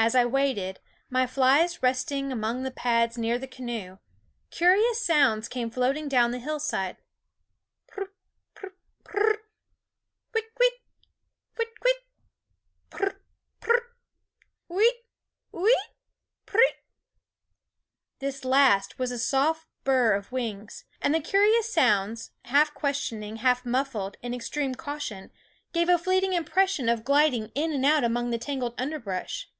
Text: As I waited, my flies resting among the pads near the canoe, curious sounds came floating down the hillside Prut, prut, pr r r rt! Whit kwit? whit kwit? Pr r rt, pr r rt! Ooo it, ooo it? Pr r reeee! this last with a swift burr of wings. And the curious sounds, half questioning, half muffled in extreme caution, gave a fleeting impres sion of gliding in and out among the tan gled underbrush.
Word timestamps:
As 0.00 0.14
I 0.14 0.24
waited, 0.24 0.78
my 1.10 1.26
flies 1.26 1.82
resting 1.82 2.30
among 2.30 2.62
the 2.62 2.70
pads 2.70 3.18
near 3.18 3.36
the 3.36 3.48
canoe, 3.48 3.98
curious 4.48 5.04
sounds 5.04 5.48
came 5.48 5.70
floating 5.72 6.08
down 6.08 6.30
the 6.30 6.38
hillside 6.38 6.98
Prut, 7.88 8.10
prut, 8.54 8.74
pr 9.02 9.16
r 9.18 9.24
r 9.24 9.32
rt! 9.32 9.38
Whit 10.32 10.54
kwit? 10.54 10.72
whit 11.56 11.68
kwit? 11.82 11.98
Pr 12.90 13.02
r 13.02 13.08
rt, 13.08 13.16
pr 13.60 13.72
r 13.72 13.76
rt! 13.76 14.72
Ooo 14.72 14.78
it, 14.78 15.04
ooo 15.52 15.66
it? 15.66 15.90
Pr 16.46 16.58
r 16.58 16.62
reeee! 16.62 16.78
this 18.20 18.44
last 18.44 19.00
with 19.00 19.10
a 19.10 19.18
swift 19.18 19.66
burr 19.82 20.12
of 20.14 20.30
wings. 20.30 20.84
And 21.02 21.12
the 21.12 21.18
curious 21.18 21.74
sounds, 21.74 22.30
half 22.44 22.72
questioning, 22.72 23.38
half 23.38 23.66
muffled 23.66 24.16
in 24.22 24.32
extreme 24.32 24.76
caution, 24.76 25.32
gave 25.72 25.88
a 25.88 25.98
fleeting 25.98 26.34
impres 26.34 26.68
sion 26.68 26.88
of 26.88 27.02
gliding 27.02 27.48
in 27.56 27.72
and 27.72 27.84
out 27.84 28.04
among 28.04 28.30
the 28.30 28.38
tan 28.38 28.60
gled 28.60 28.74
underbrush. 28.78 29.50